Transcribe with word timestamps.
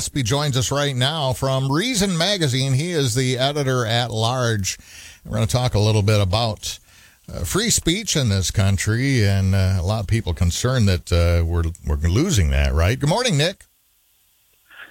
Gillespie 0.00 0.22
joins 0.22 0.56
us 0.56 0.72
right 0.72 0.96
now 0.96 1.34
from 1.34 1.70
Reason 1.70 2.16
Magazine. 2.16 2.72
He 2.72 2.92
is 2.92 3.14
the 3.14 3.36
editor 3.36 3.84
at 3.84 4.10
large. 4.10 4.78
We're 5.26 5.36
going 5.36 5.46
to 5.46 5.52
talk 5.52 5.74
a 5.74 5.78
little 5.78 6.00
bit 6.00 6.22
about 6.22 6.78
uh, 7.30 7.44
free 7.44 7.68
speech 7.68 8.16
in 8.16 8.30
this 8.30 8.50
country, 8.50 9.28
and 9.28 9.54
uh, 9.54 9.76
a 9.78 9.82
lot 9.82 10.00
of 10.00 10.06
people 10.06 10.32
concerned 10.32 10.88
that 10.88 11.12
uh, 11.12 11.44
we're 11.44 11.64
we're 11.86 11.96
losing 11.96 12.48
that. 12.48 12.72
Right? 12.72 12.98
Good 12.98 13.10
morning, 13.10 13.36
Nick. 13.36 13.66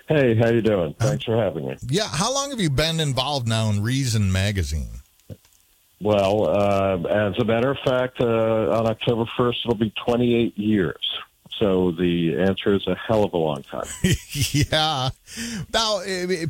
Hey, 0.08 0.36
how 0.36 0.52
you 0.52 0.62
doing? 0.62 0.94
Thanks 1.00 1.24
for 1.24 1.36
having 1.36 1.66
me. 1.66 1.76
Yeah, 1.88 2.08
how 2.08 2.32
long 2.32 2.52
have 2.52 2.62
you 2.62 2.70
been 2.70 3.00
involved 3.00 3.48
now 3.48 3.72
in 3.72 3.82
Reason 3.82 4.32
Magazine? 4.32 5.00
Well, 6.00 6.48
uh, 6.48 6.98
as 7.08 7.36
a 7.40 7.46
matter 7.46 7.72
of 7.72 7.80
fact, 7.84 8.22
uh, 8.22 8.78
on 8.78 8.86
October 8.86 9.26
1st, 9.40 9.56
it'll 9.66 9.76
be 9.76 9.92
28 10.06 10.56
years. 10.56 11.20
So 11.60 11.92
the 11.92 12.38
answer 12.40 12.74
is 12.74 12.88
a 12.88 12.96
hell 12.96 13.26
of 13.26 13.34
a 13.34 13.38
long 13.38 13.64
time. 13.64 13.86
yeah. 14.32 15.10
Now, 15.74 16.02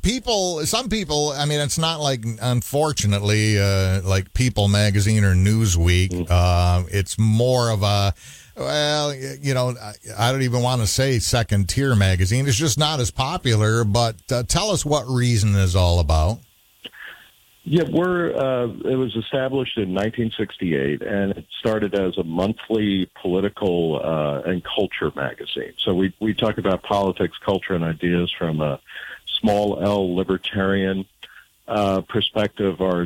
people, 0.04 0.66
some 0.68 0.88
people, 0.88 1.32
I 1.32 1.46
mean, 1.46 1.60
it's 1.60 1.80
not 1.80 2.00
like, 2.00 2.24
unfortunately, 2.40 3.60
uh, 3.60 4.02
like 4.04 4.34
People 4.36 4.68
Magazine 4.68 5.24
or 5.24 5.34
Newsweek. 5.34 6.10
Mm-hmm. 6.10 6.24
Uh, 6.30 6.84
it's 6.92 7.18
more 7.18 7.72
of 7.72 7.82
a, 7.82 8.14
well, 8.56 9.16
you 9.16 9.56
know, 9.56 9.74
I 10.18 10.32
don't 10.32 10.44
even 10.44 10.62
want 10.62 10.82
to 10.82 10.88
say 10.88 11.18
second 11.18 11.70
tier 11.70 11.96
magazine. 11.96 12.48
It's 12.48 12.58
just 12.58 12.78
not 12.78 13.00
as 13.00 13.10
popular. 13.10 13.84
But 13.84 14.18
uh, 14.32 14.44
tell 14.44 14.70
us 14.70 14.86
what 14.86 15.08
Reason 15.08 15.56
is 15.56 15.76
all 15.76 16.00
about. 16.00 16.40
Yeah, 17.72 17.84
we're. 17.88 18.36
Uh, 18.36 18.70
it 18.84 18.96
was 18.96 19.16
established 19.16 19.78
in 19.78 19.94
1968, 19.94 21.04
and 21.04 21.34
it 21.34 21.46
started 21.60 21.94
as 21.94 22.18
a 22.18 22.24
monthly 22.24 23.08
political 23.22 24.02
uh, 24.04 24.42
and 24.44 24.64
culture 24.64 25.12
magazine. 25.16 25.74
So 25.78 25.94
we 25.94 26.12
we 26.20 26.34
talk 26.34 26.58
about 26.58 26.82
politics, 26.82 27.38
culture, 27.46 27.76
and 27.76 27.84
ideas 27.84 28.34
from 28.36 28.60
a 28.60 28.80
small 29.28 29.80
L 29.84 30.16
libertarian 30.16 31.06
uh, 31.68 32.02
perspective. 32.02 32.82
Our 32.82 33.06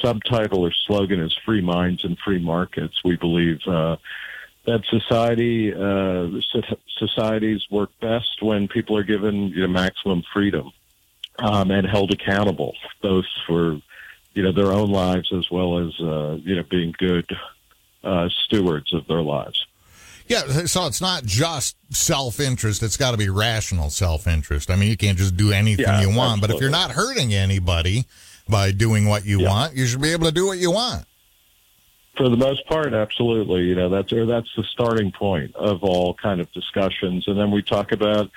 subtitle 0.00 0.64
or 0.64 0.70
slogan 0.70 1.18
is 1.18 1.36
"Free 1.44 1.60
Minds 1.60 2.04
and 2.04 2.16
Free 2.16 2.38
Markets." 2.38 3.02
We 3.04 3.16
believe 3.16 3.66
uh, 3.66 3.96
that 4.64 4.84
society 4.86 5.74
uh, 5.74 6.40
societies 6.98 7.66
work 7.68 7.90
best 8.00 8.40
when 8.42 8.68
people 8.68 8.96
are 8.96 9.02
given 9.02 9.48
you 9.48 9.62
know, 9.62 9.66
maximum 9.66 10.22
freedom 10.32 10.70
um, 11.40 11.72
and 11.72 11.84
held 11.84 12.12
accountable, 12.12 12.76
both 13.02 13.26
for 13.44 13.80
you 14.34 14.42
know 14.42 14.52
their 14.52 14.72
own 14.72 14.90
lives 14.90 15.32
as 15.32 15.50
well 15.50 15.78
as 15.78 16.00
uh, 16.00 16.38
you 16.42 16.56
know 16.56 16.64
being 16.64 16.94
good 16.98 17.26
uh, 18.02 18.28
stewards 18.44 18.92
of 18.92 19.06
their 19.06 19.22
lives. 19.22 19.64
Yeah, 20.26 20.64
so 20.64 20.86
it's 20.86 21.00
not 21.00 21.24
just 21.24 21.76
self 21.90 22.40
interest; 22.40 22.82
it's 22.82 22.96
got 22.96 23.12
to 23.12 23.16
be 23.16 23.28
rational 23.28 23.90
self 23.90 24.26
interest. 24.26 24.70
I 24.70 24.76
mean, 24.76 24.88
you 24.88 24.96
can't 24.96 25.18
just 25.18 25.36
do 25.36 25.52
anything 25.52 25.84
yeah, 25.84 26.00
you 26.00 26.08
want, 26.08 26.42
absolutely. 26.42 26.48
but 26.48 26.54
if 26.54 26.60
you're 26.60 26.70
not 26.70 26.90
hurting 26.92 27.34
anybody 27.34 28.06
by 28.48 28.72
doing 28.72 29.06
what 29.06 29.24
you 29.24 29.40
yeah. 29.40 29.48
want, 29.48 29.74
you 29.74 29.86
should 29.86 30.00
be 30.00 30.12
able 30.12 30.26
to 30.26 30.32
do 30.32 30.46
what 30.46 30.58
you 30.58 30.70
want. 30.70 31.04
For 32.16 32.28
the 32.28 32.36
most 32.36 32.66
part, 32.66 32.94
absolutely. 32.94 33.62
You 33.64 33.74
know, 33.74 33.88
that's 33.88 34.12
or 34.12 34.24
that's 34.24 34.48
the 34.56 34.64
starting 34.64 35.12
point 35.12 35.54
of 35.56 35.82
all 35.82 36.14
kind 36.14 36.40
of 36.40 36.50
discussions, 36.52 37.28
and 37.28 37.38
then 37.38 37.50
we 37.50 37.62
talk 37.62 37.92
about 37.92 38.30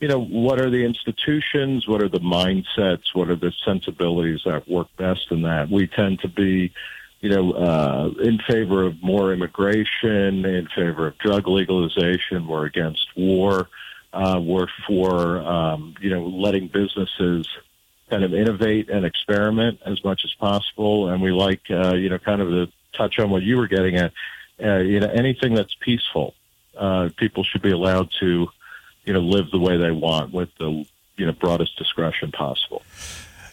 you 0.00 0.08
know, 0.08 0.20
what 0.20 0.60
are 0.60 0.70
the 0.70 0.84
institutions? 0.84 1.88
What 1.88 2.02
are 2.02 2.08
the 2.08 2.20
mindsets? 2.20 3.14
What 3.14 3.28
are 3.30 3.36
the 3.36 3.52
sensibilities 3.64 4.40
that 4.44 4.68
work 4.68 4.88
best 4.96 5.30
in 5.30 5.42
that? 5.42 5.70
We 5.70 5.88
tend 5.88 6.20
to 6.20 6.28
be, 6.28 6.72
you 7.20 7.30
know, 7.30 7.52
uh, 7.52 8.10
in 8.22 8.38
favor 8.38 8.84
of 8.84 9.02
more 9.02 9.32
immigration, 9.32 10.44
in 10.44 10.68
favor 10.68 11.08
of 11.08 11.18
drug 11.18 11.48
legalization. 11.48 12.46
We're 12.46 12.66
against 12.66 13.08
war. 13.16 13.68
Uh, 14.12 14.40
we're 14.42 14.68
for, 14.86 15.38
um, 15.38 15.94
you 16.00 16.10
know, 16.10 16.26
letting 16.26 16.68
businesses 16.68 17.48
kind 18.08 18.24
of 18.24 18.32
innovate 18.32 18.88
and 18.88 19.04
experiment 19.04 19.80
as 19.84 20.02
much 20.04 20.24
as 20.24 20.32
possible. 20.34 21.08
And 21.08 21.20
we 21.20 21.32
like, 21.32 21.62
uh, 21.70 21.94
you 21.94 22.08
know, 22.08 22.18
kind 22.18 22.40
of 22.40 22.48
to 22.50 22.68
touch 22.92 23.18
on 23.18 23.30
what 23.30 23.42
you 23.42 23.56
were 23.58 23.66
getting 23.66 23.96
at, 23.96 24.12
uh, 24.62 24.76
you 24.76 25.00
know, 25.00 25.08
anything 25.08 25.54
that's 25.54 25.74
peaceful. 25.74 26.34
Uh, 26.76 27.10
people 27.16 27.42
should 27.42 27.62
be 27.62 27.72
allowed 27.72 28.08
to 28.20 28.48
you 29.08 29.14
know, 29.14 29.20
live 29.20 29.50
the 29.50 29.58
way 29.58 29.78
they 29.78 29.90
want 29.90 30.34
with 30.34 30.50
the, 30.58 30.84
you 31.16 31.26
know, 31.26 31.32
broadest 31.32 31.78
discretion 31.78 32.30
possible. 32.30 32.82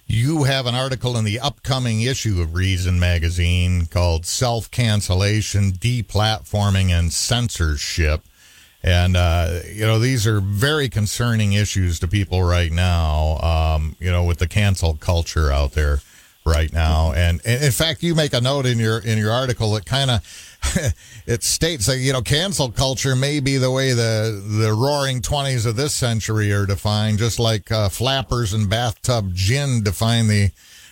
You 0.05 0.43
have 0.43 0.65
an 0.65 0.75
article 0.75 1.17
in 1.17 1.23
the 1.23 1.39
upcoming 1.39 2.01
issue 2.01 2.41
of 2.41 2.53
Reason 2.53 2.99
magazine 2.99 3.85
called 3.85 4.25
Self 4.25 4.69
Cancellation, 4.69 5.71
Deplatforming, 5.71 6.89
and 6.89 7.11
Censorship. 7.11 8.21
And, 8.83 9.15
uh, 9.15 9.61
you 9.71 9.85
know, 9.85 9.97
these 9.97 10.27
are 10.27 10.41
very 10.41 10.89
concerning 10.89 11.53
issues 11.53 11.99
to 11.99 12.07
people 12.07 12.43
right 12.43 12.71
now, 12.71 13.39
um, 13.39 13.95
you 13.97 14.11
know, 14.11 14.25
with 14.25 14.39
the 14.39 14.47
cancel 14.47 14.95
culture 14.95 15.53
out 15.53 15.71
there 15.71 16.01
right 16.45 16.71
now. 16.71 17.11
And, 17.13 17.41
and 17.45 17.63
in 17.63 17.71
fact, 17.71 18.03
you 18.03 18.15
make 18.15 18.33
a 18.33 18.41
note 18.41 18.65
in 18.65 18.77
your, 18.79 18.99
in 18.99 19.17
your 19.17 19.31
article 19.31 19.73
that 19.73 19.85
kind 19.85 20.11
of, 20.11 20.21
it 21.27 21.43
states 21.43 21.85
that 21.85 21.97
you 21.97 22.13
know 22.13 22.21
cancel 22.21 22.71
culture 22.71 23.15
may 23.15 23.39
be 23.39 23.57
the 23.57 23.71
way 23.71 23.93
the 23.93 24.43
the 24.59 24.73
roaring 24.73 25.21
20s 25.21 25.65
of 25.65 25.75
this 25.75 25.93
century 25.93 26.51
are 26.51 26.65
defined 26.65 27.19
just 27.19 27.39
like 27.39 27.71
uh, 27.71 27.89
flappers 27.89 28.53
and 28.53 28.69
bathtub 28.69 29.31
gin 29.33 29.83
define 29.83 30.27
the 30.27 30.49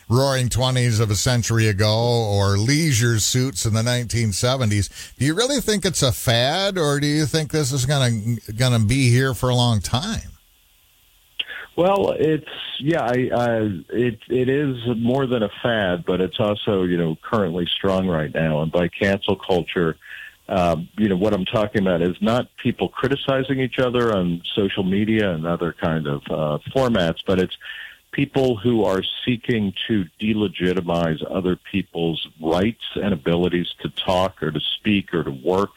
roaring 0.09 0.49
20s 0.49 0.99
of 0.99 1.09
a 1.09 1.15
century 1.15 1.67
ago 1.67 1.95
or 1.95 2.57
leisure 2.57 3.19
suits 3.19 3.65
in 3.65 3.73
the 3.73 3.81
1970s 3.81 5.15
do 5.17 5.25
you 5.25 5.33
really 5.33 5.59
think 5.59 5.85
it's 5.85 6.03
a 6.03 6.11
fad 6.11 6.77
or 6.77 6.99
do 6.99 7.07
you 7.07 7.25
think 7.25 7.51
this 7.51 7.71
is 7.71 7.85
going 7.85 8.37
to 8.37 8.53
going 8.53 8.79
to 8.79 8.85
be 8.85 9.09
here 9.09 9.33
for 9.33 9.49
a 9.49 9.55
long 9.55 9.79
time 9.79 10.32
well, 11.75 12.11
it's 12.11 12.49
yeah, 12.79 13.01
I, 13.01 13.29
I, 13.33 13.83
it 13.89 14.19
it 14.29 14.49
is 14.49 14.77
more 14.97 15.25
than 15.25 15.43
a 15.43 15.49
fad, 15.61 16.05
but 16.05 16.21
it's 16.21 16.39
also 16.39 16.83
you 16.83 16.97
know 16.97 17.17
currently 17.21 17.65
strong 17.65 18.07
right 18.07 18.33
now. 18.33 18.61
And 18.61 18.71
by 18.71 18.89
cancel 18.89 19.35
culture, 19.35 19.97
um, 20.47 20.87
you 20.97 21.09
know 21.09 21.17
what 21.17 21.33
I'm 21.33 21.45
talking 21.45 21.81
about 21.81 22.01
is 22.01 22.15
not 22.21 22.47
people 22.57 22.89
criticizing 22.89 23.59
each 23.59 23.79
other 23.79 24.15
on 24.15 24.43
social 24.53 24.83
media 24.83 25.31
and 25.31 25.47
other 25.47 25.73
kind 25.73 26.07
of 26.07 26.21
uh, 26.29 26.59
formats, 26.75 27.19
but 27.25 27.39
it's 27.39 27.57
people 28.11 28.55
who 28.55 28.85
are 28.85 29.01
seeking 29.25 29.73
to 29.87 30.05
delegitimize 30.19 31.25
other 31.29 31.55
people's 31.55 32.27
rights 32.39 32.83
and 32.95 33.13
abilities 33.13 33.73
to 33.81 33.89
talk 33.89 34.43
or 34.43 34.51
to 34.51 34.59
speak 34.59 35.11
or 35.13 35.23
to 35.23 35.31
work. 35.31 35.71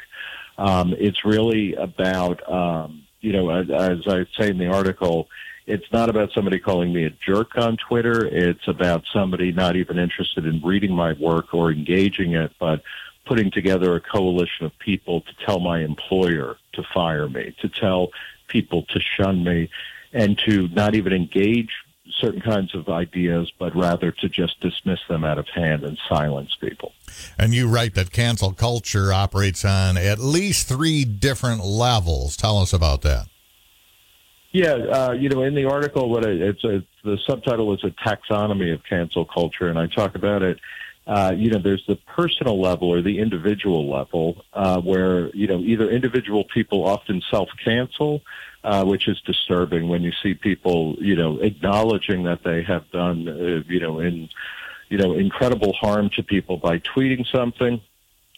Um, 0.59 0.95
it's 0.99 1.25
really 1.25 1.75
about 1.75 2.47
um, 2.51 3.05
you 3.23 3.33
know 3.33 3.49
as, 3.49 3.71
as 3.71 4.07
I 4.07 4.27
say 4.39 4.51
in 4.51 4.59
the 4.59 4.67
article 4.67 5.29
it's 5.67 5.91
not 5.93 6.09
about 6.09 6.33
somebody 6.33 6.59
calling 6.59 6.93
me 6.93 7.05
a 7.05 7.11
jerk 7.11 7.57
on 7.59 7.77
Twitter. 7.77 8.25
It's 8.25 8.69
about 8.69 9.05
somebody 9.13 9.53
not 9.53 9.77
even 9.77 9.99
interested 9.99 10.47
in 10.47 10.63
reading 10.63 10.93
my 10.93 11.15
work 11.15 11.53
or 11.53 11.73
engaging 11.73 12.35
it, 12.35 12.53
but 12.61 12.83
putting 13.27 13.51
together 13.51 13.97
a 13.97 14.01
coalition 14.01 14.65
of 14.65 14.79
people 14.79 15.23
to 15.23 15.35
tell 15.45 15.59
my 15.59 15.81
employer 15.81 16.57
to 16.75 16.83
fire 16.95 17.29
me, 17.29 17.55
to 17.61 17.69
tell 17.69 18.11
people 18.47 18.85
to 18.85 19.01
shun 19.01 19.43
me, 19.43 19.69
and 20.13 20.39
to 20.39 20.69
not 20.69 20.95
even 20.95 21.13
engage 21.13 21.71
certain 22.21 22.41
kinds 22.41 22.73
of 22.73 22.89
ideas, 22.89 23.53
but 23.59 23.75
rather 23.75 24.13
to 24.13 24.29
just 24.29 24.61
dismiss 24.61 25.01
them 25.09 25.25
out 25.25 25.39
of 25.39 25.49
hand 25.49 25.83
and 25.83 25.99
silence 26.09 26.55
people. 26.61 26.93
And 27.37 27.53
you 27.53 27.69
write 27.69 27.95
that 27.97 28.13
cancel 28.13 28.53
culture 28.53 29.13
operates 29.13 29.65
on 29.65 29.97
at 29.97 30.21
least 30.21 30.69
three 30.69 31.05
different 31.05 31.65
levels. 31.65 32.37
Tell 32.37 32.59
us 32.59 32.73
about 32.73 33.03
that. 33.03 33.27
Yeah, 34.57 34.73
uh, 34.73 35.13
you 35.13 35.29
know, 35.29 35.43
in 35.43 35.55
the 35.55 35.67
article, 35.67 36.09
what 36.09 36.25
it, 36.25 36.41
it's 36.41 36.87
the 37.05 37.19
subtitle 37.27 37.75
is 37.75 37.85
a 37.85 37.91
taxonomy 37.91 38.73
of 38.73 38.83
cancel 38.85 39.27
culture, 39.27 39.69
and 39.69 39.79
I 39.79 39.87
talk 39.87 40.15
about 40.15 40.43
it. 40.43 40.59
Uh, 41.07 41.35
you 41.37 41.51
know, 41.51 41.59
there's 41.59 41.85
the 41.87 41.97
personal 41.97 42.59
level 42.59 42.89
or 42.89 43.03
the 43.03 43.19
individual 43.19 43.87
level 43.87 44.47
uh, 44.55 44.81
where 44.81 45.29
you 45.37 45.47
know 45.47 45.59
either 45.59 45.91
individual 45.91 46.45
people 46.45 46.87
often 46.87 47.23
self-cancel, 47.31 48.23
uh, 48.65 48.83
which 48.83 49.09
is 49.09 49.21
disturbing 49.27 49.91
when 49.91 50.03
you 50.03 50.13
see 50.23 50.33
people 50.33 50.97
you 51.01 51.17
know 51.17 51.39
acknowledging 51.41 52.23
that 52.23 52.43
they 52.43 52.63
have 52.63 52.91
done 52.93 53.29
uh, 53.29 53.63
you 53.71 53.79
know 53.79 54.01
in 54.01 54.27
you 54.89 54.97
know 54.97 55.13
incredible 55.13 55.75
harm 55.75 56.09
to 56.09 56.23
people 56.23 56.57
by 56.57 56.79
tweeting 56.79 57.27
something 57.31 57.79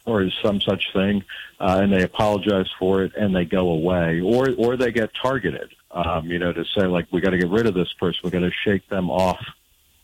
or 0.04 0.28
some 0.42 0.60
such 0.60 0.92
thing, 0.92 1.22
uh, 1.60 1.78
and 1.80 1.92
they 1.92 2.02
apologize 2.02 2.68
for 2.76 3.04
it 3.04 3.12
and 3.14 3.36
they 3.36 3.44
go 3.44 3.68
away, 3.68 4.20
or 4.20 4.48
or 4.58 4.76
they 4.76 4.90
get 4.90 5.14
targeted 5.14 5.72
um, 5.90 6.26
you 6.30 6.38
know, 6.38 6.52
to 6.52 6.64
say 6.76 6.86
like 6.86 7.06
we 7.12 7.20
got 7.20 7.30
to 7.30 7.38
get 7.38 7.50
rid 7.50 7.66
of 7.66 7.74
this 7.74 7.92
person, 8.00 8.20
we 8.24 8.30
got 8.30 8.40
to 8.40 8.50
shake 8.64 8.88
them 8.88 9.10
off 9.10 9.40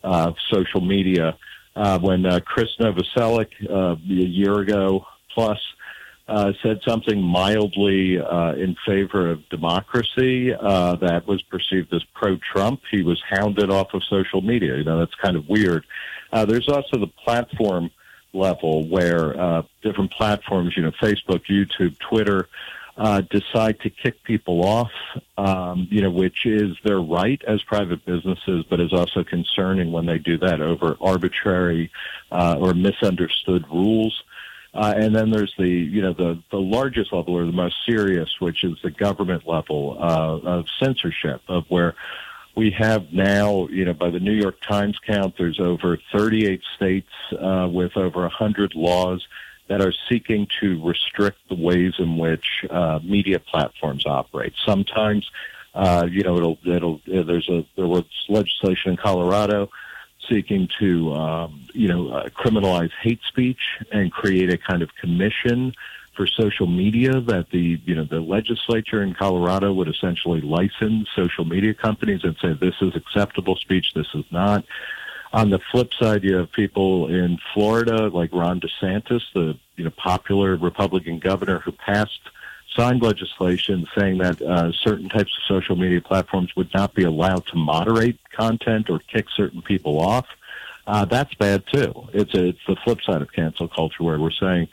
uh, 0.02 0.32
social 0.52 0.80
media. 0.80 1.36
Uh, 1.76 1.98
when 1.98 2.24
uh, 2.24 2.38
Chris 2.44 2.68
Novoselic 2.78 3.48
uh, 3.68 3.96
a 3.96 3.98
year 3.98 4.60
ago 4.60 5.06
plus 5.34 5.58
uh, 6.28 6.52
said 6.62 6.80
something 6.86 7.20
mildly 7.20 8.18
uh, 8.18 8.54
in 8.54 8.76
favor 8.86 9.30
of 9.30 9.46
democracy 9.50 10.54
uh, 10.54 10.94
that 10.96 11.26
was 11.26 11.42
perceived 11.42 11.92
as 11.92 12.02
pro-Trump, 12.14 12.80
he 12.90 13.02
was 13.02 13.20
hounded 13.28 13.70
off 13.70 13.92
of 13.92 14.02
social 14.04 14.40
media. 14.40 14.76
You 14.76 14.84
know, 14.84 14.98
that's 14.98 15.14
kind 15.16 15.36
of 15.36 15.48
weird. 15.48 15.84
Uh, 16.32 16.44
there's 16.46 16.68
also 16.68 16.98
the 16.98 17.10
platform 17.24 17.90
level 18.32 18.86
where 18.88 19.38
uh, 19.38 19.62
different 19.82 20.12
platforms, 20.12 20.76
you 20.76 20.82
know, 20.82 20.92
Facebook, 20.92 21.42
YouTube, 21.48 21.98
Twitter, 21.98 22.48
uh, 22.96 23.22
decide 23.22 23.80
to 23.80 23.90
kick 23.90 24.22
people 24.22 24.64
off, 24.64 24.92
um, 25.36 25.88
you 25.90 26.00
know, 26.00 26.10
which 26.10 26.46
is 26.46 26.76
their 26.84 27.00
right 27.00 27.42
as 27.46 27.62
private 27.62 28.04
businesses, 28.04 28.64
but 28.70 28.80
is 28.80 28.92
also 28.92 29.24
concerning 29.24 29.90
when 29.90 30.06
they 30.06 30.18
do 30.18 30.38
that 30.38 30.60
over 30.60 30.96
arbitrary 31.00 31.90
uh, 32.30 32.56
or 32.58 32.72
misunderstood 32.72 33.64
rules. 33.68 34.22
Uh, 34.72 34.92
and 34.96 35.14
then 35.14 35.30
there's 35.30 35.54
the, 35.56 35.68
you 35.68 36.02
know, 36.02 36.12
the, 36.12 36.40
the 36.50 36.60
largest 36.60 37.12
level 37.12 37.34
or 37.34 37.44
the 37.44 37.52
most 37.52 37.76
serious, 37.86 38.28
which 38.40 38.64
is 38.64 38.76
the 38.82 38.90
government 38.90 39.46
level 39.46 39.96
uh, 40.00 40.38
of 40.38 40.66
censorship, 40.80 41.42
of 41.48 41.64
where 41.68 41.94
we 42.56 42.70
have 42.70 43.12
now, 43.12 43.66
you 43.68 43.84
know, 43.84 43.92
by 43.92 44.10
the 44.10 44.20
New 44.20 44.32
York 44.32 44.60
Times 44.60 44.98
count, 45.04 45.34
there's 45.36 45.58
over 45.58 45.98
38 46.12 46.60
states 46.76 47.10
uh, 47.32 47.68
with 47.70 47.96
over 47.96 48.20
100 48.20 48.74
laws 48.74 49.26
that 49.68 49.80
are 49.80 49.92
seeking 50.08 50.46
to 50.60 50.84
restrict 50.86 51.38
the 51.48 51.54
ways 51.54 51.94
in 51.98 52.18
which 52.18 52.64
uh, 52.70 52.98
media 53.02 53.38
platforms 53.38 54.04
operate. 54.06 54.52
Sometimes, 54.64 55.30
uh, 55.74 56.06
you 56.10 56.22
know, 56.22 56.36
it'll, 56.36 56.58
it'll, 56.64 57.00
there's 57.06 57.48
a, 57.48 57.64
there 57.76 57.86
was 57.86 58.04
legislation 58.28 58.92
in 58.92 58.96
Colorado 58.96 59.70
seeking 60.28 60.68
to, 60.78 61.12
um, 61.14 61.66
you 61.72 61.88
know, 61.88 62.08
uh, 62.08 62.28
criminalize 62.28 62.90
hate 63.02 63.20
speech 63.26 63.60
and 63.92 64.12
create 64.12 64.50
a 64.50 64.58
kind 64.58 64.82
of 64.82 64.94
commission 64.96 65.74
for 66.14 66.26
social 66.26 66.66
media 66.66 67.20
that 67.20 67.50
the, 67.50 67.80
you 67.84 67.94
know, 67.94 68.04
the 68.04 68.20
legislature 68.20 69.02
in 69.02 69.14
Colorado 69.14 69.72
would 69.72 69.88
essentially 69.88 70.40
license 70.40 71.08
social 71.14 71.44
media 71.44 71.74
companies 71.74 72.22
and 72.22 72.36
say 72.40 72.52
this 72.52 72.76
is 72.80 72.94
acceptable 72.94 73.56
speech, 73.56 73.92
this 73.94 74.06
is 74.14 74.24
not. 74.30 74.64
On 75.34 75.50
the 75.50 75.58
flip 75.72 75.92
side, 75.94 76.22
you 76.22 76.36
have 76.36 76.52
people 76.52 77.08
in 77.08 77.38
Florida 77.52 78.06
like 78.06 78.30
Ron 78.32 78.60
DeSantis, 78.60 79.20
the 79.34 79.58
you 79.74 79.82
know 79.82 79.90
popular 79.90 80.54
Republican 80.54 81.18
governor 81.18 81.58
who 81.58 81.72
passed 81.72 82.20
signed 82.76 83.02
legislation 83.02 83.84
saying 83.98 84.18
that 84.18 84.40
uh, 84.40 84.70
certain 84.70 85.08
types 85.08 85.32
of 85.36 85.42
social 85.48 85.74
media 85.74 86.00
platforms 86.00 86.54
would 86.54 86.72
not 86.72 86.94
be 86.94 87.02
allowed 87.02 87.44
to 87.46 87.56
moderate 87.56 88.16
content 88.30 88.88
or 88.88 89.00
kick 89.00 89.26
certain 89.34 89.60
people 89.60 89.98
off. 89.98 90.28
Uh, 90.86 91.04
that's 91.04 91.34
bad 91.34 91.64
too. 91.66 91.92
It's 92.12 92.32
a, 92.34 92.50
it's 92.50 92.66
the 92.68 92.76
flip 92.84 93.00
side 93.02 93.20
of 93.20 93.32
cancel 93.32 93.66
culture 93.66 94.04
where 94.04 94.20
we're 94.20 94.30
saying, 94.30 94.68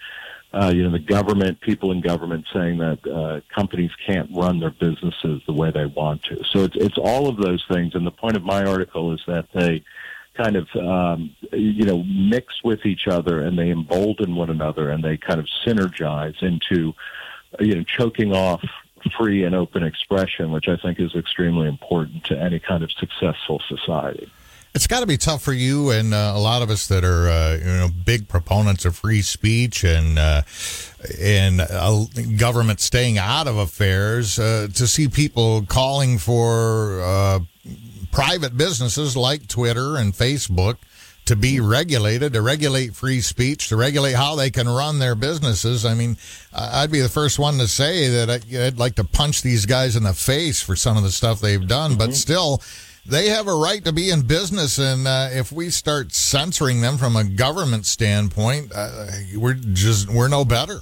uh, 0.54 0.72
you 0.76 0.84
know, 0.84 0.92
the 0.92 1.00
government, 1.00 1.60
people 1.62 1.92
in 1.92 2.02
government 2.02 2.46
saying 2.54 2.78
that 2.78 3.08
uh, 3.08 3.42
companies 3.52 3.92
can't 4.06 4.30
run 4.32 4.60
their 4.60 4.70
businesses 4.70 5.42
the 5.48 5.54
way 5.54 5.72
they 5.72 5.88
want 5.88 6.22
to. 6.26 6.44
So 6.44 6.60
it's 6.66 6.76
it's 6.76 7.00
all 7.00 7.28
of 7.28 7.38
those 7.38 7.66
things. 7.68 7.96
And 7.96 8.06
the 8.06 8.12
point 8.12 8.36
of 8.36 8.44
my 8.44 8.64
article 8.64 9.12
is 9.12 9.22
that 9.26 9.48
they 9.54 9.84
kind 10.36 10.56
of 10.56 10.68
um, 10.76 11.36
you 11.52 11.86
know 11.86 12.04
mix 12.04 12.64
with 12.64 12.86
each 12.86 13.08
other 13.08 13.42
and 13.42 13.58
they 13.58 13.70
embolden 13.70 14.36
one 14.36 14.50
another 14.50 14.90
and 14.90 15.04
they 15.04 15.18
kind 15.18 15.40
of 15.40 15.48
synergize 15.66 16.42
into 16.42 16.94
you 17.60 17.76
know 17.76 17.84
choking 17.84 18.34
off 18.34 18.64
free 19.18 19.44
and 19.44 19.56
open 19.56 19.84
expression, 19.84 20.52
which 20.52 20.68
I 20.68 20.78
think 20.78 21.00
is 21.00 21.16
extremely 21.16 21.68
important 21.68 22.24
to 22.26 22.40
any 22.40 22.60
kind 22.60 22.84
of 22.84 22.92
successful 22.92 23.62
society. 23.68 24.32
It's 24.74 24.88
got 24.88 25.02
to 25.02 25.06
be 25.06 25.18
tough 25.18 25.42
for 25.42 25.52
you 25.52 25.90
and 25.90 26.14
uh, 26.14 26.32
a 26.34 26.40
lot 26.40 26.62
of 26.62 26.70
us 26.70 26.88
that 26.88 27.04
are, 27.04 27.28
uh, 27.28 27.58
you 27.58 27.66
know, 27.66 27.90
big 27.90 28.30
proponents 28.30 28.86
of 28.86 28.96
free 28.96 29.22
speech 29.22 29.84
and 29.84 30.18
uh, 30.18 30.44
and 31.20 31.60
uh, 31.60 32.06
government 32.38 32.80
staying 32.80 33.18
out 33.18 33.48
of 33.48 33.58
affairs 33.58 34.40
uh, 34.40 34.70
to 34.74 34.88
see 34.88 35.10
people 35.10 35.66
calling 35.66 36.18
for 36.18 37.02
uh, 37.02 37.40
private 38.12 38.58
businesses 38.58 39.16
like 39.16 39.48
Twitter 39.48 39.98
and 39.98 40.14
Facebook 40.14 40.78
to 41.26 41.36
be 41.36 41.60
regulated, 41.60 42.34
to 42.34 42.42
regulate 42.42 42.96
free 42.96 43.22
speech, 43.22 43.70
to 43.70 43.76
regulate 43.76 44.14
how 44.14 44.36
they 44.36 44.50
can 44.50 44.68
run 44.68 45.00
their 45.00 45.16
businesses. 45.16 45.86
I 45.86 45.94
mean, 45.94 46.18
I'd 46.54 46.92
be 46.92 47.00
the 47.00 47.10
first 47.10 47.38
one 47.38 47.58
to 47.60 47.68
say 47.68 48.10
that 48.10 48.30
I'd 48.30 48.80
like 48.80 48.96
to 48.96 49.04
punch 49.04 49.42
these 49.42 49.66
guys 49.66 49.96
in 49.96 50.04
the 50.04 50.14
face 50.14 50.62
for 50.62 50.76
some 50.76 50.98
of 50.98 51.04
the 51.04 51.12
stuff 51.12 51.40
they've 51.40 51.68
done, 51.68 51.92
mm-hmm. 51.92 52.00
but 52.00 52.16
still, 52.16 52.62
they 53.06 53.30
have 53.30 53.48
a 53.48 53.56
right 53.56 53.84
to 53.86 53.94
be 53.94 54.10
in 54.10 54.22
business. 54.24 54.78
And 54.78 55.08
uh, 55.08 55.30
if 55.32 55.52
we 55.52 55.70
start 55.70 56.12
censoring 56.12 56.82
them 56.82 56.98
from 56.98 57.16
a 57.16 57.24
government 57.24 57.86
standpoint, 57.86 58.72
uh, 58.76 59.08
we're 59.36 59.54
just 59.54 60.10
we're 60.10 60.28
no 60.28 60.44
better. 60.44 60.80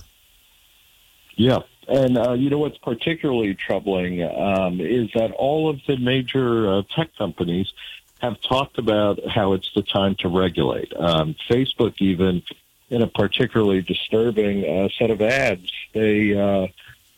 Yeah, 1.35 1.59
and 1.89 2.17
uh, 2.17 2.33
you 2.33 2.49
know 2.49 2.59
what's 2.59 2.77
particularly 2.77 3.55
troubling 3.55 4.23
um, 4.23 4.79
is 4.79 5.09
that 5.15 5.31
all 5.31 5.69
of 5.69 5.79
the 5.87 5.97
major 5.97 6.71
uh, 6.71 6.81
tech 6.95 7.15
companies 7.17 7.73
have 8.19 8.39
talked 8.41 8.77
about 8.77 9.19
how 9.27 9.53
it's 9.53 9.71
the 9.73 9.81
time 9.81 10.15
to 10.19 10.27
regulate. 10.27 10.91
Um, 10.95 11.35
Facebook, 11.49 11.95
even 11.99 12.43
in 12.89 13.01
a 13.01 13.07
particularly 13.07 13.81
disturbing 13.81 14.65
uh, 14.65 14.89
set 14.97 15.09
of 15.09 15.21
ads, 15.21 15.71
they 15.93 16.37
uh, 16.37 16.67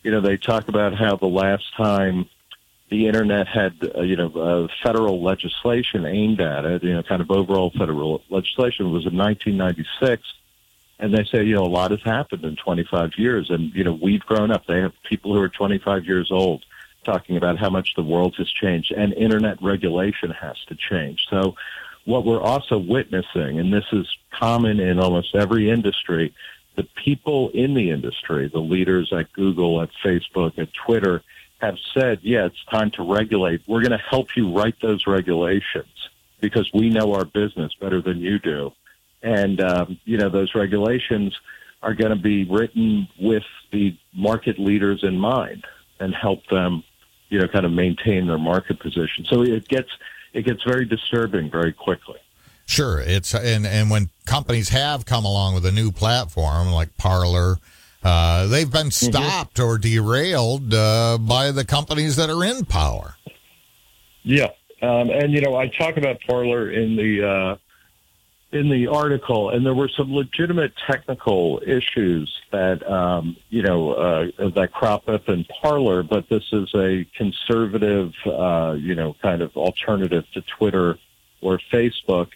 you 0.04 0.12
know 0.12 0.22
they 0.22 0.38
talk 0.38 0.68
about 0.68 0.94
how 0.94 1.16
the 1.16 1.28
last 1.28 1.76
time 1.76 2.28
the 2.90 3.08
internet 3.08 3.48
had 3.48 3.74
uh, 3.96 4.02
you 4.02 4.16
know 4.16 4.30
uh, 4.30 4.68
federal 4.84 5.22
legislation 5.22 6.06
aimed 6.06 6.42
at 6.42 6.66
it, 6.66 6.84
you 6.84 6.94
know, 6.94 7.04
kind 7.04 7.22
of 7.22 7.32
overall 7.32 7.72
federal 7.72 8.24
legislation 8.30 8.92
was 8.92 9.06
in 9.06 9.18
1996 9.18 10.22
and 11.02 11.12
they 11.12 11.26
say, 11.26 11.44
you 11.44 11.56
know, 11.56 11.64
a 11.64 11.66
lot 11.66 11.90
has 11.90 12.02
happened 12.04 12.46
in 12.46 12.56
25 12.56 13.14
years, 13.18 13.50
and 13.50 13.74
you 13.74 13.84
know, 13.84 13.98
we've 14.02 14.22
grown 14.22 14.52
up. 14.52 14.68
They 14.68 14.80
have 14.80 14.94
people 15.10 15.34
who 15.34 15.42
are 15.42 15.50
25 15.50 16.06
years 16.06 16.32
old 16.32 16.64
talking 17.04 17.36
about 17.36 17.58
how 17.58 17.72
much 17.72 17.96
the 17.96 18.04
world 18.04 18.36
has 18.38 18.50
changed, 18.50 18.92
and 18.92 19.12
internet 19.14 19.62
regulation 19.62 20.30
has 20.30 20.56
to 20.68 20.76
change. 20.76 21.26
So, 21.30 21.56
what 22.06 22.24
we're 22.24 22.42
also 22.42 22.78
witnessing, 22.78 23.60
and 23.60 23.74
this 23.74 23.86
is 23.92 24.08
common 24.32 24.80
in 24.80 25.00
almost 25.00 25.36
every 25.36 25.72
industry, 25.72 26.34
the 26.76 26.88
people 27.04 27.50
in 27.50 27.74
the 27.74 27.90
industry, 27.90 28.48
the 28.48 28.60
leaders 28.60 29.12
at 29.12 29.34
Google, 29.34 29.82
at 29.82 29.90
Facebook, 30.04 30.58
at 30.60 30.70
Twitter, 30.74 31.24
have 31.60 31.78
said, 31.94 32.20
yeah, 32.22 32.46
it's 32.46 32.64
time 32.66 32.92
to 32.92 33.04
regulate. 33.04 33.62
We're 33.68 33.82
going 33.82 33.92
to 33.92 33.98
help 33.98 34.36
you 34.36 34.56
write 34.56 34.76
those 34.82 35.06
regulations 35.06 36.10
because 36.40 36.72
we 36.74 36.90
know 36.90 37.14
our 37.14 37.26
business 37.26 37.72
better 37.80 38.02
than 38.02 38.20
you 38.20 38.40
do 38.40 38.72
and 39.24 39.62
um, 39.62 40.00
you 40.06 40.18
know 40.18 40.30
those 40.30 40.54
regulations 40.56 41.38
are 41.84 41.94
going 41.94 42.12
to 42.12 42.22
be 42.22 42.46
written 42.46 43.08
with 43.20 43.44
the 43.72 43.98
market 44.14 44.60
leaders 44.60 45.04
in 45.04 45.18
mind 45.18 45.66
and 46.00 46.14
help 46.14 46.46
them, 46.48 46.84
you 47.30 47.40
know, 47.40 47.48
kind 47.48 47.66
of 47.66 47.72
maintain 47.72 48.28
their 48.28 48.38
market 48.38 48.80
position. 48.80 49.26
So 49.30 49.42
it 49.44 49.68
gets 49.68 49.90
it 50.34 50.46
gets 50.46 50.64
very 50.64 50.86
disturbing 50.86 51.50
very 51.50 51.74
quickly. 51.74 52.20
Sure, 52.66 53.00
it's 53.00 53.34
and 53.34 53.66
and 53.66 53.90
when 53.90 54.10
companies 54.26 54.70
have 54.70 55.06
come 55.06 55.26
along 55.26 55.56
with 55.56 55.66
a 55.66 55.72
new 55.72 55.92
platform 55.92 56.72
like 56.72 56.98
Parler. 56.98 57.58
Uh, 58.04 58.48
they've 58.48 58.72
been 58.72 58.88
mm-hmm. 58.88 59.12
stopped 59.12 59.58
mm-hmm. 59.58 59.70
or 59.70 59.78
derailed 59.78 60.74
uh, 60.74 61.20
by 61.20 61.52
the 61.52 61.64
companies 61.64 62.16
that 62.16 62.32
are 62.32 62.44
in 62.44 62.66
power. 62.66 63.16
Yeah, 64.24 64.48
um, 64.82 65.12
and 65.12 65.32
you 65.32 65.42
know 65.42 65.56
I 65.56 65.68
talk 65.68 65.98
about 65.98 66.20
Parler 66.28 66.72
in 66.72 66.96
the 66.96 67.28
uh, 67.28 67.58
in 68.52 68.70
the 68.70 68.88
article, 68.88 69.50
and 69.50 69.66
there 69.66 69.74
were 69.74 69.90
some 69.90 70.14
legitimate 70.14 70.74
technical 70.86 71.62
issues 71.66 72.42
that 72.52 72.86
um, 72.90 73.38
you 73.50 73.62
know 73.62 73.94
uh, 73.94 74.50
that 74.50 74.72
crop 74.74 75.08
up 75.08 75.30
in 75.30 75.46
Parler, 75.46 76.04
but 76.04 76.28
this 76.30 76.44
is 76.52 76.70
a 76.76 77.06
conservative, 77.16 78.14
uh, 78.26 78.76
you 78.78 78.96
know, 78.96 79.16
kind 79.22 79.42
of 79.42 79.56
alternative 79.56 80.26
to 80.34 80.42
Twitter 80.42 80.98
or 81.42 81.60
Facebook. 81.72 82.28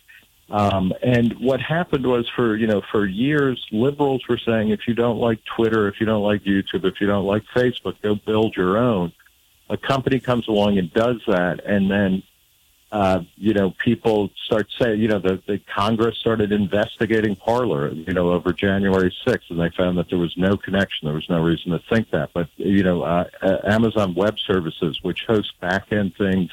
Um, 0.50 0.94
and 1.02 1.34
what 1.40 1.60
happened 1.60 2.06
was 2.06 2.30
for 2.30 2.56
you 2.56 2.68
know 2.68 2.82
for 2.92 3.06
years, 3.06 3.66
liberals 3.72 4.24
were 4.30 4.38
saying 4.38 4.70
if 4.70 4.88
you 4.88 4.94
don't 4.94 5.18
like 5.18 5.40
Twitter, 5.44 5.88
if 5.90 6.00
you 6.00 6.06
don't 6.06 6.24
like 6.24 6.44
YouTube, 6.44 6.86
if 6.86 7.02
you 7.02 7.08
don't 7.08 7.26
like 7.26 7.44
Facebook, 7.54 8.02
go 8.02 8.16
build 8.16 8.56
your 8.56 8.78
own. 8.78 9.12
A 9.70 9.78
company 9.78 10.20
comes 10.20 10.48
along 10.48 10.78
and 10.78 10.94
does 10.94 11.18
that, 11.28 11.66
and 11.66 11.92
then 11.92 12.24
uh, 12.92 13.22
you 13.36 13.54
know, 13.54 13.74
people 13.84 14.30
start 14.46 14.68
saying, 14.80 15.02
you 15.02 15.08
know, 15.08 15.20
the, 15.20 15.42
the 15.48 15.60
Congress 15.74 16.18
started 16.18 16.52
investigating 16.52 17.36
Parler, 17.36 17.92
you 17.92 18.14
know, 18.14 18.32
over 18.32 18.54
January 18.54 19.14
6th, 19.26 19.50
and 19.50 19.60
they 19.60 19.70
found 19.76 19.98
that 19.98 20.10
there 20.10 20.20
was 20.20 20.34
no 20.38 20.56
connection. 20.56 21.08
There 21.08 21.16
was 21.16 21.30
no 21.30 21.42
reason 21.42 21.72
to 21.72 21.80
think 21.90 22.12
that. 22.12 22.30
But, 22.34 22.48
you 22.56 22.84
know, 22.84 23.04
uh, 23.04 23.26
uh 23.42 23.58
Amazon 23.64 24.14
Web 24.14 24.40
Services, 24.40 25.00
which 25.02 25.26
hosts 25.28 25.54
back-end 25.60 26.14
things, 26.18 26.52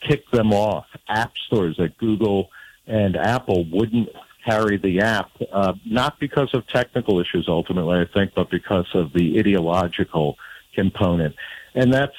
kicked 0.00 0.30
them 0.30 0.52
off. 0.52 0.86
App 1.08 1.36
stores 1.46 1.80
at 1.80 1.96
Google 1.98 2.50
and 2.86 3.16
Apple 3.16 3.64
wouldn't 3.64 4.10
carry 4.44 4.76
the 4.76 5.00
app, 5.00 5.30
uh, 5.52 5.72
not 5.86 6.20
because 6.20 6.52
of 6.54 6.66
technical 6.68 7.18
issues 7.18 7.46
ultimately, 7.48 7.98
I 7.98 8.04
think, 8.04 8.34
but 8.34 8.50
because 8.50 8.86
of 8.94 9.12
the 9.12 9.38
ideological 9.38 10.36
component. 10.74 11.34
And 11.74 11.92
that's 11.92 12.16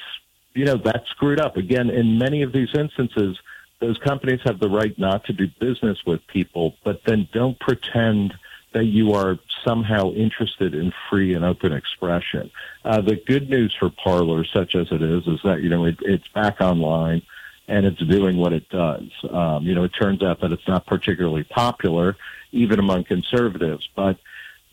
you 0.56 0.64
know, 0.64 0.76
that's 0.76 1.08
screwed 1.10 1.38
up. 1.38 1.56
Again, 1.56 1.90
in 1.90 2.18
many 2.18 2.42
of 2.42 2.52
these 2.52 2.74
instances, 2.74 3.38
those 3.80 3.98
companies 3.98 4.40
have 4.44 4.58
the 4.58 4.70
right 4.70 4.98
not 4.98 5.24
to 5.24 5.32
do 5.32 5.48
business 5.60 5.98
with 6.06 6.26
people, 6.28 6.74
but 6.82 7.02
then 7.04 7.28
don't 7.32 7.58
pretend 7.60 8.34
that 8.72 8.84
you 8.84 9.12
are 9.12 9.38
somehow 9.64 10.12
interested 10.12 10.74
in 10.74 10.92
free 11.08 11.34
and 11.34 11.44
open 11.44 11.72
expression. 11.72 12.50
Uh, 12.84 13.00
the 13.00 13.16
good 13.26 13.48
news 13.50 13.74
for 13.78 13.90
Parler, 13.90 14.44
such 14.44 14.74
as 14.74 14.88
it 14.90 15.02
is, 15.02 15.26
is 15.26 15.40
that, 15.44 15.62
you 15.62 15.68
know, 15.68 15.84
it, 15.84 15.96
it's 16.02 16.28
back 16.28 16.60
online 16.60 17.22
and 17.68 17.84
it's 17.84 18.00
doing 18.00 18.36
what 18.36 18.52
it 18.52 18.68
does. 18.68 19.08
Um, 19.30 19.64
you 19.64 19.74
know, 19.74 19.84
it 19.84 19.92
turns 19.98 20.22
out 20.22 20.40
that 20.40 20.52
it's 20.52 20.68
not 20.68 20.86
particularly 20.86 21.44
popular, 21.44 22.16
even 22.52 22.78
among 22.78 23.04
conservatives, 23.04 23.88
but 23.96 24.18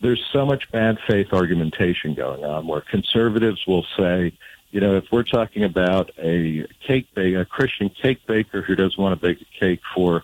there's 0.02 0.24
so 0.32 0.46
much 0.46 0.70
bad 0.72 0.98
faith 1.08 1.34
argumentation 1.34 2.14
going 2.14 2.44
on 2.44 2.68
where 2.68 2.82
conservatives 2.82 3.66
will 3.66 3.86
say, 3.98 4.34
you 4.74 4.82
know, 4.82 4.96
if 4.96 5.06
we're 5.12 5.24
talking 5.24 5.64
about 5.64 6.10
a 6.18 6.66
cake 6.86 7.08
baker, 7.14 7.42
a 7.42 7.46
Christian 7.46 7.90
cake 7.90 8.26
baker 8.26 8.64
who 8.64 8.76
doesn't 8.76 8.98
want 8.98 9.14
to 9.14 9.28
bake 9.28 9.40
a 9.40 9.60
cake 9.60 9.82
for, 9.94 10.24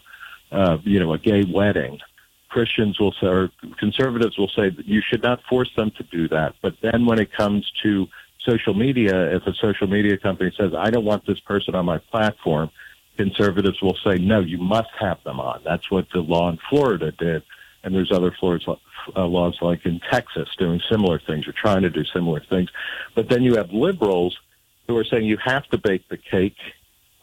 uh, 0.51 0.79
you 0.83 0.99
know, 0.99 1.13
a 1.13 1.19
gay 1.19 1.43
wedding, 1.43 1.99
Christians 2.49 2.99
will 2.99 3.11
say, 3.11 3.27
or 3.27 3.51
conservatives 3.77 4.39
will 4.39 4.47
say 4.47 4.71
that 4.71 4.87
you 4.87 5.01
should 5.07 5.21
not 5.21 5.43
force 5.43 5.69
them 5.75 5.91
to 5.91 6.03
do 6.03 6.27
that. 6.29 6.55
But 6.63 6.73
then 6.81 7.05
when 7.05 7.19
it 7.19 7.31
comes 7.31 7.71
to 7.83 8.07
social 8.39 8.73
media, 8.73 9.35
if 9.35 9.45
a 9.45 9.53
social 9.53 9.85
media 9.85 10.17
company 10.17 10.51
says, 10.57 10.73
I 10.75 10.89
don't 10.89 11.05
want 11.05 11.27
this 11.27 11.39
person 11.41 11.75
on 11.75 11.85
my 11.85 11.99
platform, 11.99 12.71
conservatives 13.17 13.79
will 13.83 13.97
say, 14.03 14.15
no, 14.15 14.39
you 14.39 14.57
must 14.57 14.89
have 14.99 15.23
them 15.25 15.39
on. 15.39 15.61
That's 15.63 15.91
what 15.91 16.07
the 16.11 16.21
law 16.21 16.49
in 16.49 16.57
Florida 16.71 17.11
did. 17.11 17.43
And 17.83 17.95
there's 17.95 18.11
other 18.11 18.31
Florida 18.39 18.75
uh, 19.15 19.25
laws 19.25 19.57
like 19.61 19.85
in 19.85 19.99
Texas 20.11 20.49
doing 20.57 20.81
similar 20.89 21.19
things 21.19 21.47
or 21.47 21.53
trying 21.53 21.81
to 21.83 21.89
do 21.89 22.03
similar 22.05 22.41
things. 22.41 22.69
But 23.15 23.29
then 23.29 23.43
you 23.43 23.55
have 23.55 23.71
liberals 23.71 24.37
who 24.87 24.97
are 24.97 25.05
saying 25.05 25.25
you 25.25 25.37
have 25.37 25.65
to 25.67 25.77
bake 25.77 26.07
the 26.09 26.17
cake 26.17 26.57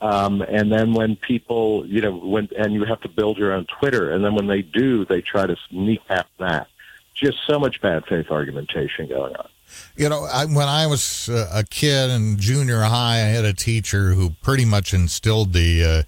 um, 0.01 0.43
and 0.43 0.71
then 0.71 0.93
when 0.93 1.17
people, 1.17 1.87
you 1.87 2.03
know, 2.03 2.13
when 2.13 2.49
and 2.59 2.75
you 2.75 2.85
have 2.85 3.01
to 3.01 3.09
build 3.09 3.39
your 3.39 3.53
own 3.53 3.67
Twitter, 3.81 4.13
and 4.13 4.25
then 4.25 4.35
when 4.35 4.47
they 4.47 4.63
do, 4.63 5.05
they 5.07 5.23
try 5.23 5.47
to 5.47 5.57
sneak 5.69 6.01
kneecap 6.09 6.29
that. 6.39 6.69
Just 7.15 7.39
so 7.47 7.59
much 7.59 7.81
bad 7.81 8.05
faith 8.05 8.31
argumentation 8.31 9.09
going 9.09 9.35
on. 9.37 9.49
You 9.97 10.11
know, 10.11 10.25
I, 10.31 10.45
when 10.45 10.69
I 10.69 10.87
was 10.87 11.31
uh, 11.31 11.51
a 11.53 11.65
kid 11.65 12.11
in 12.11 12.39
junior 12.39 12.83
high, 12.83 13.15
I 13.15 13.29
had 13.29 13.47
a 13.47 13.55
teacher 13.55 14.11
who 14.11 14.31
pretty 14.43 14.67
much 14.67 14.93
instilled 14.93 15.55
the, 15.55 15.83
uh, 15.83 16.03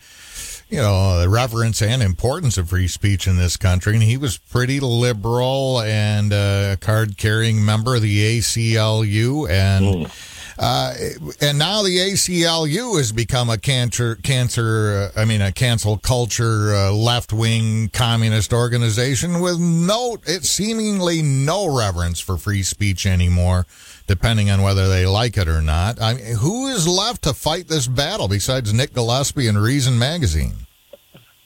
you 0.68 0.78
know, 0.78 1.20
the 1.20 1.28
reverence 1.28 1.80
and 1.80 2.02
importance 2.02 2.58
of 2.58 2.68
free 2.68 2.88
speech 2.88 3.26
in 3.26 3.37
this 3.37 3.56
country. 3.56 3.94
And 3.94 4.02
he 4.02 4.16
was 4.16 4.38
pretty 4.38 4.80
liberal 4.80 5.80
and 5.80 6.32
a 6.32 6.76
card 6.80 7.16
carrying 7.16 7.64
member 7.64 7.96
of 7.96 8.02
the 8.02 8.38
ACLU. 8.38 9.48
And. 9.48 10.06
Mm 10.06 10.27
uh, 10.58 10.94
and 11.40 11.58
now 11.58 11.82
the 11.82 11.96
ACLU 11.98 12.98
has 12.98 13.12
become 13.12 13.48
a 13.48 13.58
cancer, 13.58 14.16
cancer. 14.16 15.10
Uh, 15.16 15.20
I 15.20 15.24
mean, 15.24 15.40
a 15.40 15.52
cancel 15.52 15.98
culture, 15.98 16.74
uh, 16.74 16.92
left 16.92 17.32
wing 17.32 17.90
communist 17.90 18.52
organization 18.52 19.40
with 19.40 19.60
no, 19.60 20.18
it's 20.26 20.50
seemingly 20.50 21.22
no 21.22 21.74
reverence 21.76 22.18
for 22.18 22.36
free 22.36 22.62
speech 22.62 23.06
anymore, 23.06 23.66
depending 24.06 24.50
on 24.50 24.62
whether 24.62 24.88
they 24.88 25.06
like 25.06 25.36
it 25.36 25.48
or 25.48 25.62
not. 25.62 26.02
I 26.02 26.14
mean, 26.14 26.36
who 26.36 26.66
is 26.68 26.88
left 26.88 27.22
to 27.22 27.34
fight 27.34 27.68
this 27.68 27.86
battle 27.86 28.26
besides 28.26 28.72
Nick 28.72 28.94
Gillespie 28.94 29.46
and 29.46 29.62
Reason 29.62 29.98
Magazine? 29.98 30.67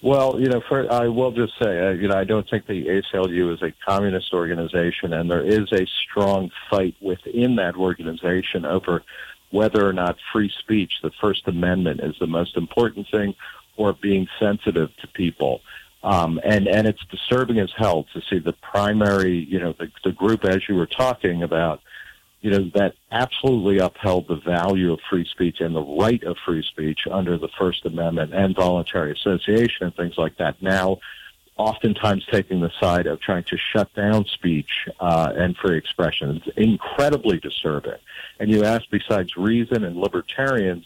Well, 0.02 0.40
you 0.40 0.48
know, 0.48 0.60
for, 0.68 0.92
I 0.92 1.06
will 1.06 1.30
just 1.30 1.52
say, 1.62 1.78
uh, 1.78 1.90
you 1.90 2.08
know, 2.08 2.16
I 2.16 2.24
don't 2.24 2.48
think 2.50 2.66
the 2.66 2.86
ACLU 2.86 3.54
is 3.54 3.62
a 3.62 3.72
communist 3.88 4.34
organization, 4.34 5.12
and 5.12 5.30
there 5.30 5.46
is 5.46 5.72
a 5.72 5.86
strong 5.86 6.50
fight 6.68 6.96
within 7.00 7.54
that 7.56 7.76
organization 7.76 8.64
over 8.66 9.04
whether 9.50 9.86
or 9.86 9.92
not 9.92 10.16
free 10.32 10.50
speech, 10.58 10.92
the 11.02 11.12
First 11.20 11.46
Amendment, 11.46 12.00
is 12.02 12.16
the 12.18 12.26
most 12.26 12.56
important 12.56 13.06
thing, 13.12 13.34
or 13.76 13.92
being 13.92 14.26
sensitive 14.40 14.90
to 15.02 15.06
people. 15.06 15.60
Um, 16.02 16.40
and 16.42 16.66
and 16.66 16.88
it's 16.88 17.04
disturbing 17.08 17.60
as 17.60 17.70
hell 17.76 18.04
to 18.12 18.20
see 18.28 18.40
the 18.40 18.54
primary, 18.54 19.38
you 19.38 19.60
know, 19.60 19.72
the, 19.78 19.88
the 20.02 20.10
group 20.10 20.44
as 20.44 20.68
you 20.68 20.74
were 20.74 20.86
talking 20.86 21.44
about 21.44 21.80
you 22.42 22.50
know, 22.50 22.70
that 22.74 22.94
absolutely 23.12 23.78
upheld 23.78 24.26
the 24.26 24.36
value 24.36 24.92
of 24.92 25.00
free 25.08 25.24
speech 25.24 25.60
and 25.60 25.74
the 25.74 25.80
right 25.80 26.22
of 26.24 26.36
free 26.44 26.62
speech 26.62 27.06
under 27.10 27.38
the 27.38 27.48
First 27.58 27.86
Amendment 27.86 28.34
and 28.34 28.54
voluntary 28.54 29.12
association 29.12 29.86
and 29.86 29.94
things 29.94 30.18
like 30.18 30.36
that. 30.38 30.60
Now, 30.60 30.98
oftentimes 31.56 32.26
taking 32.30 32.60
the 32.60 32.72
side 32.80 33.06
of 33.06 33.20
trying 33.20 33.44
to 33.44 33.56
shut 33.56 33.94
down 33.94 34.24
speech 34.26 34.88
uh, 34.98 35.32
and 35.36 35.56
free 35.56 35.78
expression. 35.78 36.42
It's 36.44 36.56
incredibly 36.56 37.38
disturbing. 37.38 37.98
And 38.40 38.50
you 38.50 38.64
ask, 38.64 38.84
besides 38.90 39.36
reason 39.36 39.84
and 39.84 39.96
libertarians, 39.96 40.84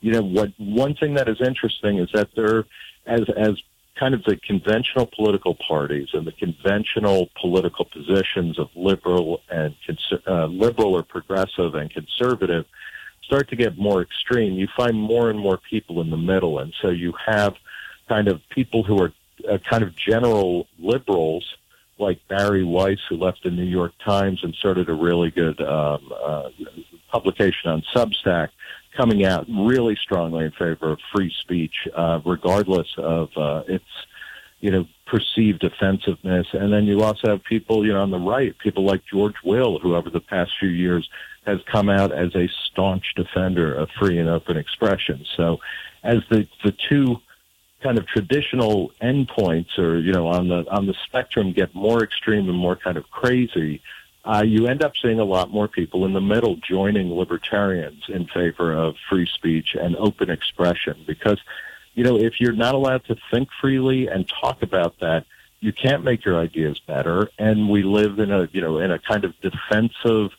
you 0.00 0.12
know, 0.12 0.22
what 0.22 0.52
one 0.58 0.96
thing 0.96 1.14
that 1.14 1.28
is 1.28 1.40
interesting 1.40 1.98
is 1.98 2.08
that 2.14 2.30
there, 2.34 2.64
as 3.06 3.22
as 3.36 3.54
kind 3.98 4.14
of 4.14 4.22
the 4.24 4.36
conventional 4.36 5.06
political 5.06 5.54
parties 5.54 6.08
and 6.12 6.26
the 6.26 6.32
conventional 6.32 7.30
political 7.40 7.84
positions 7.84 8.58
of 8.58 8.68
liberal 8.74 9.40
and 9.48 9.74
uh, 10.26 10.46
liberal 10.46 10.94
or 10.94 11.02
progressive 11.02 11.74
and 11.74 11.90
conservative 11.90 12.66
start 13.26 13.48
to 13.48 13.56
get 13.56 13.76
more 13.76 14.02
extreme, 14.02 14.54
you 14.54 14.68
find 14.76 14.96
more 14.96 15.30
and 15.30 15.38
more 15.38 15.58
people 15.58 16.00
in 16.00 16.10
the 16.10 16.16
middle, 16.16 16.60
and 16.60 16.72
so 16.80 16.88
you 16.88 17.12
have 17.26 17.54
kind 18.08 18.28
of 18.28 18.40
people 18.50 18.84
who 18.84 19.00
are 19.02 19.12
uh, 19.50 19.58
kind 19.58 19.82
of 19.82 19.94
general 19.96 20.66
liberals 20.78 21.56
like 21.98 22.20
Bari 22.28 22.62
Weiss, 22.62 23.00
who 23.08 23.16
left 23.16 23.42
the 23.42 23.50
New 23.50 23.64
York 23.64 23.92
Times 24.04 24.40
and 24.44 24.54
started 24.54 24.88
a 24.88 24.94
really 24.94 25.30
good 25.30 25.60
um, 25.60 26.12
uh, 26.22 26.50
publication 27.10 27.70
on 27.70 27.82
Substack, 27.94 28.50
coming 28.96 29.24
out 29.24 29.46
really 29.48 29.96
strongly 29.96 30.46
in 30.46 30.50
favor 30.52 30.92
of 30.92 30.98
free 31.14 31.32
speech, 31.40 31.88
uh, 31.94 32.20
regardless 32.24 32.88
of 32.96 33.36
uh, 33.36 33.62
its 33.68 33.84
you 34.60 34.70
know 34.70 34.86
perceived 35.06 35.64
offensiveness. 35.64 36.48
And 36.52 36.72
then 36.72 36.84
you 36.84 37.02
also 37.02 37.28
have 37.28 37.44
people 37.44 37.86
you 37.86 37.92
know 37.92 38.02
on 38.02 38.10
the 38.10 38.18
right, 38.18 38.56
people 38.58 38.84
like 38.84 39.02
George 39.04 39.36
Will, 39.44 39.78
who 39.78 39.94
over 39.94 40.10
the 40.10 40.20
past 40.20 40.52
few 40.58 40.68
years 40.68 41.08
has 41.46 41.60
come 41.70 41.88
out 41.88 42.12
as 42.12 42.34
a 42.34 42.48
staunch 42.48 43.14
defender 43.14 43.72
of 43.72 43.88
free 43.90 44.18
and 44.18 44.28
open 44.28 44.56
expression. 44.56 45.24
So, 45.36 45.60
as 46.02 46.22
the 46.28 46.48
the 46.64 46.72
two 46.72 47.20
kind 47.82 47.98
of 47.98 48.06
traditional 48.06 48.90
endpoints, 49.00 49.78
or 49.78 49.98
you 49.98 50.12
know, 50.12 50.26
on 50.26 50.48
the 50.48 50.64
on 50.70 50.86
the 50.86 50.94
spectrum, 51.04 51.52
get 51.52 51.74
more 51.74 52.02
extreme 52.02 52.48
and 52.48 52.58
more 52.58 52.76
kind 52.76 52.96
of 52.96 53.10
crazy 53.10 53.80
uh, 54.26 54.42
you 54.42 54.66
end 54.66 54.82
up 54.82 54.92
seeing 55.00 55.20
a 55.20 55.24
lot 55.24 55.50
more 55.50 55.68
people 55.68 56.04
in 56.04 56.12
the 56.12 56.20
middle 56.20 56.56
joining 56.56 57.12
libertarians 57.12 58.02
in 58.08 58.26
favor 58.26 58.72
of 58.72 58.96
free 59.08 59.26
speech 59.26 59.76
and 59.80 59.94
open 59.96 60.30
expression 60.30 60.96
because, 61.06 61.40
you 61.94 62.02
know, 62.02 62.18
if 62.18 62.40
you're 62.40 62.52
not 62.52 62.74
allowed 62.74 63.04
to 63.04 63.16
think 63.30 63.48
freely 63.60 64.08
and 64.08 64.28
talk 64.28 64.62
about 64.62 64.98
that, 64.98 65.24
you 65.60 65.72
can't 65.72 66.02
make 66.02 66.24
your 66.24 66.40
ideas 66.40 66.80
better. 66.80 67.30
And 67.38 67.70
we 67.70 67.84
live 67.84 68.18
in 68.18 68.32
a, 68.32 68.48
you 68.52 68.60
know, 68.60 68.78
in 68.78 68.90
a 68.90 68.98
kind 68.98 69.24
of 69.24 69.32
defensive, 69.40 70.32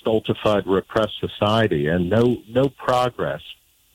stultified, 0.00 0.66
repressed 0.66 1.18
society 1.18 1.86
and 1.86 2.10
no, 2.10 2.42
no 2.46 2.68
progress 2.68 3.42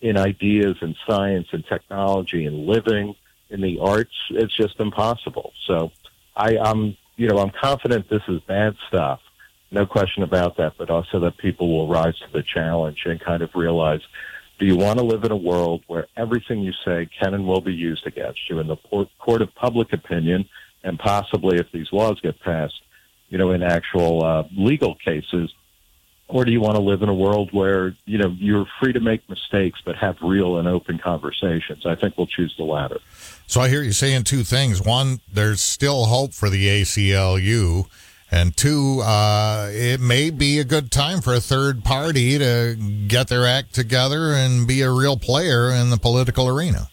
in 0.01 0.17
ideas 0.17 0.77
and 0.81 0.95
science 1.05 1.47
and 1.51 1.63
technology 1.67 2.47
and 2.47 2.65
living 2.65 3.15
in 3.51 3.61
the 3.61 3.77
arts. 3.77 4.15
It's 4.31 4.55
just 4.55 4.79
impossible. 4.79 5.53
So 5.67 5.91
I, 6.35 6.57
I'm, 6.57 6.97
you 7.15 7.27
know, 7.27 7.37
I'm 7.37 7.51
confident 7.51 8.09
this 8.09 8.27
is 8.27 8.41
bad 8.41 8.75
stuff 8.87 9.21
no 9.75 9.85
question 9.85 10.23
about 10.23 10.57
that, 10.57 10.73
but 10.77 10.89
also 10.89 11.19
that 11.19 11.37
people 11.37 11.69
will 11.69 11.87
rise 11.87 12.17
to 12.19 12.31
the 12.31 12.41
challenge 12.41 13.03
and 13.05 13.19
kind 13.19 13.43
of 13.43 13.49
realize 13.53 14.01
do 14.57 14.65
you 14.65 14.77
want 14.77 14.97
to 14.97 15.03
live 15.03 15.25
in 15.25 15.31
a 15.31 15.37
world 15.37 15.83
where 15.87 16.07
everything 16.15 16.61
you 16.61 16.71
say 16.85 17.09
can 17.21 17.33
and 17.33 17.45
will 17.45 17.59
be 17.59 17.73
used 17.73 18.07
against 18.07 18.39
you 18.49 18.59
in 18.59 18.67
the 18.67 18.77
court 18.77 19.41
of 19.41 19.53
public 19.53 19.91
opinion 19.91 20.47
and 20.83 20.97
possibly 20.97 21.57
if 21.57 21.69
these 21.73 21.87
laws 21.91 22.21
get 22.21 22.39
passed, 22.39 22.81
you 23.27 23.37
know, 23.37 23.51
in 23.51 23.61
actual 23.61 24.23
uh, 24.23 24.43
legal 24.55 24.95
cases? 24.95 25.53
Or 26.27 26.45
do 26.45 26.51
you 26.51 26.61
want 26.61 26.75
to 26.75 26.81
live 26.81 27.01
in 27.01 27.09
a 27.09 27.13
world 27.13 27.49
where, 27.51 27.95
you 28.05 28.17
know, 28.17 28.33
you're 28.39 28.65
free 28.79 28.93
to 28.93 28.99
make 29.01 29.29
mistakes 29.29 29.79
but 29.85 29.97
have 29.97 30.15
real 30.21 30.57
and 30.57 30.67
open 30.67 30.99
conversations? 30.99 31.85
I 31.85 31.95
think 31.95 32.17
we'll 32.17 32.25
choose 32.25 32.55
the 32.57 32.63
latter. 32.63 32.99
So 33.47 33.59
I 33.59 33.67
hear 33.67 33.83
you 33.83 33.91
saying 33.91 34.23
two 34.23 34.43
things. 34.43 34.81
One, 34.81 35.19
there's 35.31 35.61
still 35.61 36.05
hope 36.05 36.33
for 36.33 36.49
the 36.49 36.65
ACLU 36.67 37.87
and 38.35 38.55
two, 38.55 38.99
uh, 39.01 39.69
it 39.71 40.01
may 40.01 40.29
be 40.29 40.59
a 40.59 40.65
good 40.65 40.91
time 40.91 41.21
for 41.21 41.33
a 41.33 41.39
third 41.39 41.83
party 41.83 42.37
to 42.37 42.75
get 43.07 43.29
their 43.29 43.47
act 43.47 43.73
together 43.73 44.33
and 44.33 44.67
be 44.67 44.81
a 44.81 44.91
real 44.91 45.17
player 45.17 45.71
in 45.71 45.89
the 45.89 45.97
political 45.97 46.47
arena. 46.47 46.89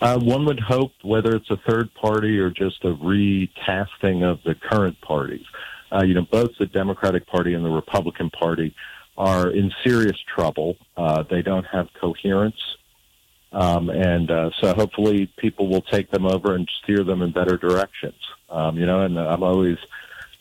Uh, 0.00 0.18
one 0.18 0.44
would 0.46 0.60
hope, 0.60 0.92
whether 1.02 1.34
it's 1.34 1.50
a 1.50 1.56
third 1.68 1.92
party 1.94 2.38
or 2.38 2.50
just 2.50 2.84
a 2.84 2.92
recasting 2.92 4.22
of 4.22 4.40
the 4.44 4.54
current 4.54 5.00
parties, 5.00 5.44
uh, 5.92 6.02
you 6.04 6.14
know, 6.14 6.26
both 6.30 6.50
the 6.58 6.66
Democratic 6.66 7.26
Party 7.26 7.54
and 7.54 7.64
the 7.64 7.70
Republican 7.70 8.30
Party 8.30 8.74
are 9.18 9.50
in 9.50 9.72
serious 9.84 10.16
trouble. 10.34 10.76
Uh, 10.96 11.22
they 11.28 11.42
don't 11.42 11.66
have 11.66 11.88
coherence. 12.00 12.56
Um, 13.52 13.90
and 13.90 14.30
uh, 14.30 14.50
so 14.60 14.72
hopefully 14.74 15.30
people 15.36 15.68
will 15.68 15.82
take 15.82 16.10
them 16.10 16.26
over 16.26 16.54
and 16.54 16.68
steer 16.82 17.04
them 17.04 17.20
in 17.20 17.32
better 17.32 17.56
directions. 17.56 18.14
Um, 18.52 18.78
you 18.78 18.86
know, 18.86 19.00
and 19.00 19.18
I'm 19.18 19.42
always 19.42 19.78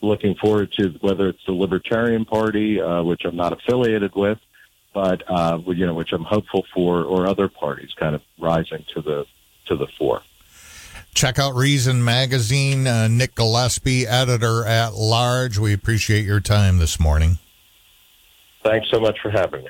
looking 0.01 0.35
forward 0.35 0.71
to 0.73 0.89
whether 1.01 1.29
it's 1.29 1.43
the 1.45 1.53
Libertarian 1.53 2.25
Party, 2.25 2.81
uh, 2.81 3.03
which 3.03 3.21
I'm 3.25 3.35
not 3.35 3.53
affiliated 3.53 4.13
with, 4.15 4.39
but 4.93 5.23
uh, 5.29 5.59
you 5.67 5.85
know, 5.85 5.93
which 5.93 6.11
I'm 6.11 6.23
hopeful 6.23 6.65
for, 6.73 7.03
or 7.03 7.25
other 7.25 7.47
parties 7.47 7.91
kind 7.97 8.15
of 8.15 8.21
rising 8.39 8.83
to 8.93 9.01
the 9.01 9.25
to 9.67 9.75
the 9.75 9.87
fore. 9.97 10.21
Check 11.13 11.39
out 11.39 11.55
Reason 11.55 12.03
Magazine. 12.03 12.87
Uh, 12.87 13.07
Nick 13.07 13.35
Gillespie, 13.35 14.07
editor 14.07 14.65
at 14.65 14.93
large. 14.93 15.57
We 15.57 15.73
appreciate 15.73 16.25
your 16.25 16.39
time 16.39 16.77
this 16.77 16.99
morning. 16.99 17.37
Thanks 18.63 18.89
so 18.89 18.99
much 18.99 19.19
for 19.21 19.29
having 19.29 19.63
me. 19.63 19.69